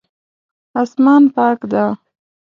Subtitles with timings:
[0.81, 1.85] اسمان پاک ده